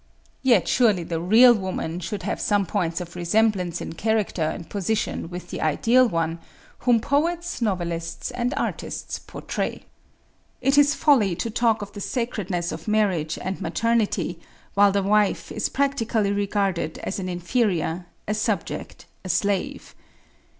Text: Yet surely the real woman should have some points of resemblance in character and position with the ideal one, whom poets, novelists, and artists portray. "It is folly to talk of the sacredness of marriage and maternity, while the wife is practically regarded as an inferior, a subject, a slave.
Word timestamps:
Yet 0.41 0.67
surely 0.67 1.03
the 1.03 1.21
real 1.21 1.53
woman 1.53 1.99
should 1.99 2.23
have 2.23 2.41
some 2.41 2.65
points 2.65 2.99
of 3.01 3.15
resemblance 3.15 3.81
in 3.81 3.93
character 3.93 4.41
and 4.41 4.67
position 4.67 5.29
with 5.29 5.51
the 5.51 5.61
ideal 5.61 6.07
one, 6.09 6.39
whom 6.79 6.99
poets, 6.99 7.61
novelists, 7.61 8.31
and 8.31 8.51
artists 8.57 9.19
portray. 9.19 9.83
"It 10.59 10.75
is 10.75 10.95
folly 10.95 11.35
to 11.35 11.51
talk 11.51 11.83
of 11.83 11.91
the 11.93 12.01
sacredness 12.01 12.71
of 12.71 12.87
marriage 12.87 13.37
and 13.43 13.61
maternity, 13.61 14.39
while 14.73 14.91
the 14.91 15.03
wife 15.03 15.51
is 15.51 15.69
practically 15.69 16.31
regarded 16.31 16.97
as 17.03 17.19
an 17.19 17.29
inferior, 17.29 18.07
a 18.27 18.33
subject, 18.33 19.05
a 19.23 19.29
slave. 19.29 19.93